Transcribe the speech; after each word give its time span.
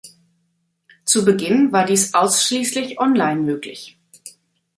Zu 1.05 1.25
Beginn 1.25 1.71
war 1.71 1.85
dies 1.85 2.15
ausschließlich 2.15 2.97
online 2.97 3.39
möglich. 3.41 3.99